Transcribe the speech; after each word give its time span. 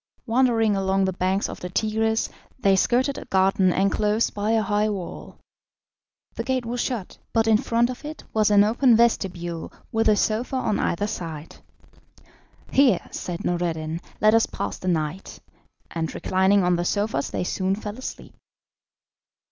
Wandering 0.25 0.75
along 0.75 1.05
the 1.05 1.13
banks 1.13 1.47
of 1.47 1.59
the 1.59 1.69
Tigris, 1.69 2.27
they 2.57 2.75
skirted 2.75 3.19
a 3.19 3.25
garden 3.25 3.71
enclosed 3.71 4.33
by 4.33 4.49
a 4.49 4.63
high 4.63 4.89
wall. 4.89 5.37
The 6.33 6.43
gate 6.43 6.65
was 6.65 6.81
shut, 6.81 7.19
but 7.33 7.45
in 7.45 7.57
front 7.59 7.87
of 7.91 8.03
it 8.03 8.23
was 8.33 8.49
an 8.49 8.63
open 8.63 8.95
vestibule 8.95 9.71
with 9.91 10.09
a 10.09 10.15
sofa 10.15 10.55
on 10.55 10.79
either 10.79 11.05
side. 11.05 11.57
"Here," 12.71 13.01
said 13.11 13.45
Noureddin, 13.45 14.01
"let 14.19 14.33
us 14.33 14.47
pass 14.47 14.79
the 14.79 14.87
night," 14.87 15.39
and 15.91 16.11
reclining 16.15 16.63
on 16.63 16.77
the 16.77 16.83
sofas 16.83 17.29
they 17.29 17.43
soon 17.43 17.75
fell 17.75 17.99
asleep. 17.99 18.33